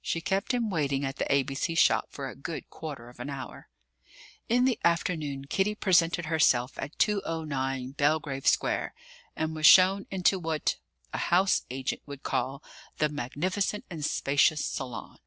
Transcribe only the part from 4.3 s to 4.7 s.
In